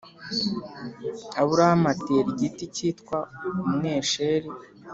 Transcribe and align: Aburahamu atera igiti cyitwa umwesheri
Aburahamu 1.41 1.87
atera 1.93 2.27
igiti 2.33 2.63
cyitwa 2.75 3.17
umwesheri 3.65 4.49